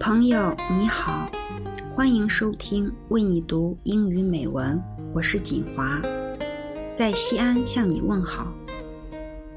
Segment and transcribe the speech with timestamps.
[0.00, 1.30] 朋友你好，
[1.94, 4.82] 欢迎收听为你读英语美文，
[5.12, 6.00] 我是锦华，
[6.94, 8.50] 在西安向你问好。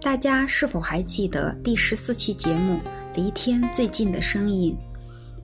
[0.00, 2.74] 大家是否还记得第十四期节目
[3.16, 4.72] 《离天最近的声音》？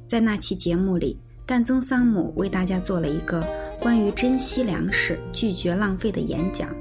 [0.09, 3.45] 在那期节目里，旦增桑姆为大家做了一个
[3.81, 6.73] 关于珍惜粮食、拒绝浪费的演讲。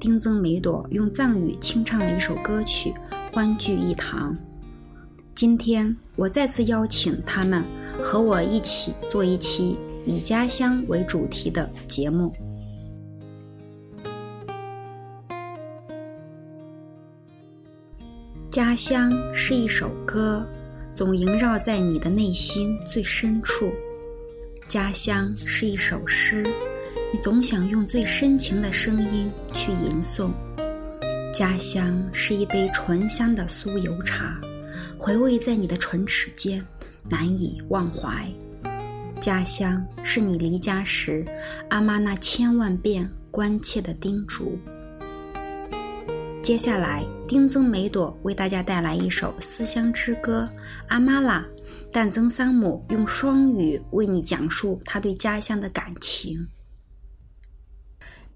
[0.00, 2.92] 丁增梅朵用藏语清唱了一首歌曲，
[3.32, 4.36] 欢聚一堂。
[5.34, 7.64] 今天我再次邀请他们
[8.00, 9.76] 和我一起做一期
[10.06, 12.32] 以家乡为主题的节目。
[18.48, 20.46] 家乡是一首歌，
[20.94, 23.66] 总萦绕在你的内心最深处；
[24.68, 26.44] 家乡是一首诗，
[27.12, 30.30] 你总想用最深情的声音去吟诵；
[31.32, 34.40] 家乡是一杯醇香的酥油茶。
[35.04, 36.66] 回味在你的唇齿间，
[37.10, 38.26] 难以忘怀。
[39.20, 41.22] 家乡是你离家时，
[41.68, 44.58] 阿妈那千万遍关切的叮嘱。
[46.42, 50.48] 接下来，丁增梅朵为大家带来一首思乡之歌
[50.88, 51.46] 《阿妈啦》，
[51.92, 56.48] 但增桑姆用双语为你讲述他对家乡的感情。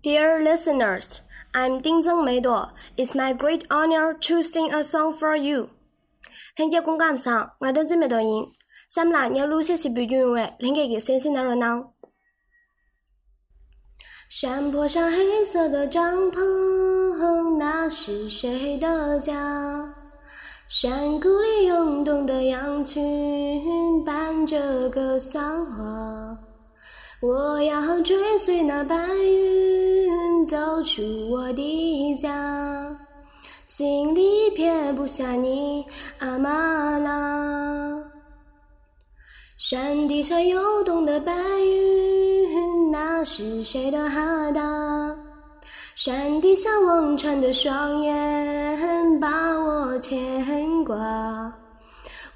[0.03, 1.21] Dear listeners,
[1.55, 2.73] I'm Ding Zeng Meidor.
[2.99, 5.71] It's my great honor to sing a song for you.
[6.59, 8.45] 很节公感上，我等准备录音。
[8.89, 11.92] 下面啦，要录些是背景为另一个新鲜的热闹。
[14.28, 19.89] 山坡上黑色的帐篷，那是谁的家？
[20.67, 26.37] 山谷里涌动的羊群，伴着歌桑花。
[27.22, 32.98] 我要追随那白云，走出我的家。
[33.69, 35.85] 心里撇不下你，
[36.21, 38.03] 阿玛拉。
[39.59, 45.15] 山顶上游动的白云，那是谁的哈达？
[45.95, 49.28] 山底下望穿的双眼，把
[49.59, 50.97] 我牵挂。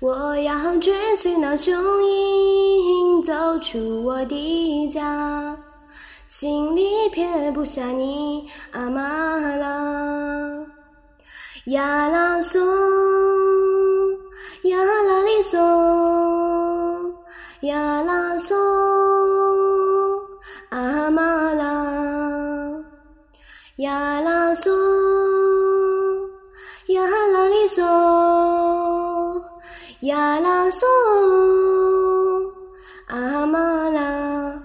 [0.00, 5.56] 我要追随那雄鹰，走出我的家。
[6.26, 9.00] 心里撇不下你，阿玛
[9.56, 9.81] 拉。
[11.66, 12.58] 呀啦嗦，
[14.64, 15.56] 呀啦哩嗦，
[17.60, 18.56] 呀啦嗦，
[20.70, 21.64] 阿玛拉，
[23.76, 24.72] 呀啦嗦，
[26.88, 27.80] 呀啦哩嗦，
[30.00, 30.84] 呀啦嗦，
[33.06, 34.60] 阿玛拉。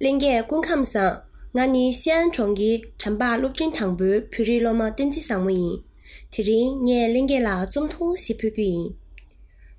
[0.00, 1.22] 另个观看上。
[1.54, 5.80] 我你先创意常把陆军堂部配入了么登记项目营，
[6.28, 8.92] 提领也领给了总统西普军营。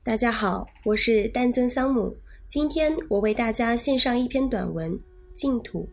[0.02, 2.16] 大家好，我是丹增桑姆，
[2.48, 4.90] 今天我为大家献上一篇短文
[5.36, 5.86] 《净土》。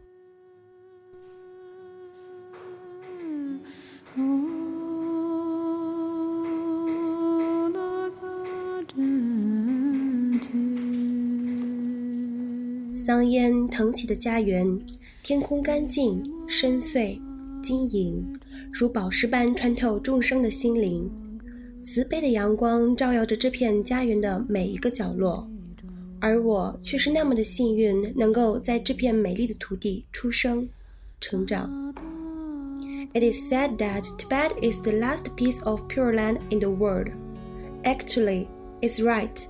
[12.94, 14.80] 桑烟腾起的家园。
[15.23, 17.19] 天空干净、深邃、
[17.61, 18.23] 晶莹，
[18.71, 21.09] 如宝石般穿透众生的心灵。
[21.81, 25.47] 慈悲的阳光照耀着这片家园的每一个角落，
[26.19, 30.67] 而我却是那么的幸运，能够在这片美丽的土地出生、
[31.21, 31.93] 成长。
[33.13, 37.07] It is said that Tibet is the last piece of pure land in the world.
[37.83, 38.47] Actually,
[38.81, 39.47] it's right.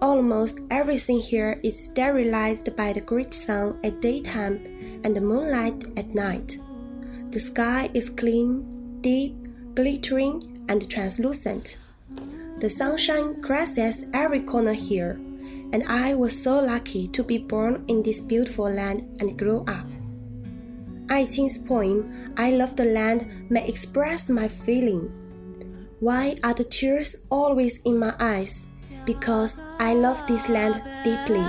[0.00, 4.58] Almost everything here is sterilized by the great sun at daytime
[5.03, 6.57] and the moonlight at night.
[7.31, 9.35] The sky is clean, deep,
[9.75, 11.77] glittering, and translucent.
[12.59, 15.19] The sunshine caresses every corner here,
[15.71, 19.85] and I was so lucky to be born in this beautiful land and grow up.
[21.09, 25.11] Ai Qing's poem, I Love the Land, may express my feeling.
[25.99, 28.67] Why are the tears always in my eyes?
[29.07, 31.47] because I love this land deeply.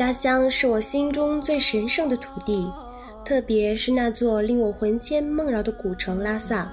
[0.00, 2.66] 家乡是我心中最神圣的土地，
[3.22, 6.72] 特别是那座令我魂牵梦绕的古城拉萨。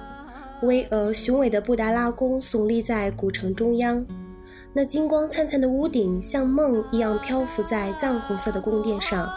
[0.62, 4.02] 巍峨雄伟的布达拉宫耸立在古城中央，
[4.72, 9.28] 那金光灿灿的屋顶像梦一样漂浮在藏红色的宫殿上。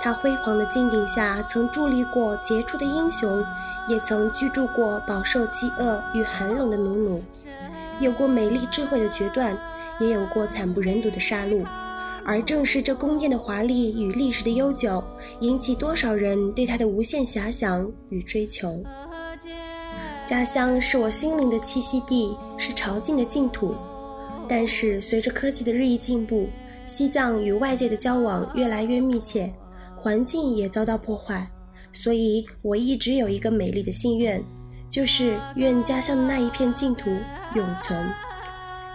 [0.00, 3.44] 他辉煌的金顶下，曾伫立过杰出的英雄，
[3.88, 7.20] 也曾居住过饱受饥饿与寒冷的奴奴，
[7.98, 9.58] 有过美丽智慧的决断，
[9.98, 11.66] 也有过惨不忍睹的杀戮。
[12.28, 15.02] 而正是这宫殿的华丽与历史的悠久，
[15.40, 18.84] 引起多少人对它的无限遐想与追求。
[20.26, 23.74] 家乡是我心灵的栖息地，是朝觐的净土。
[24.46, 26.50] 但是随着科技的日益进步，
[26.84, 29.50] 西藏与外界的交往越来越密切。
[29.96, 31.48] 环境也遭到破坏，
[31.94, 34.44] 所以我一直有一个美丽的心愿，
[34.90, 37.08] 就是愿家乡的那一片净土
[37.54, 37.98] 永存。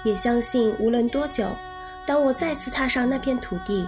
[0.05, 1.47] 也相信无论多久，
[2.06, 3.86] 当我再次踏上那片土地，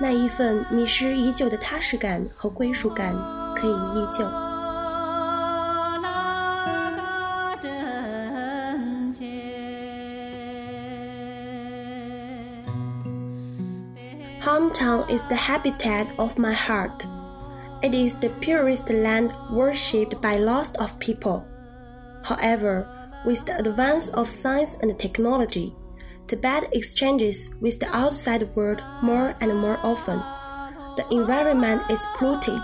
[0.00, 3.14] 那一份迷失已久的踏实感和归属感
[3.54, 4.26] 可以依旧。
[14.42, 17.06] Hometown is the habitat of my heart.
[17.80, 21.42] It is the purest land worshipped by lots of people.
[22.24, 22.84] However,
[23.24, 25.72] with the advance of science and technology,
[26.27, 30.19] the bad exchanges with the outside world more and more often.
[30.97, 32.61] The environment is polluted.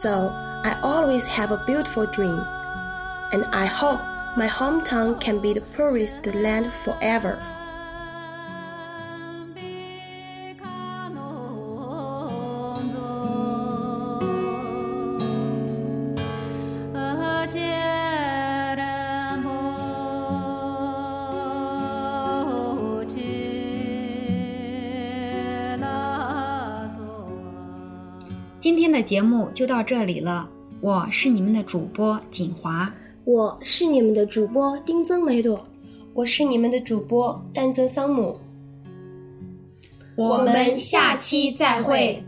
[0.00, 0.28] So,
[0.64, 2.38] I always have a beautiful dream.
[3.32, 4.00] And I hope
[4.36, 7.38] my hometown can be the purest land forever.
[28.60, 30.46] 今天的节目就到这里了，
[30.82, 32.92] 我是你们的主播锦华，
[33.24, 35.66] 我是你们的主播丁增梅朵，
[36.12, 38.38] 我是你们的主播丹增桑姆，
[40.14, 42.22] 我们下期再会。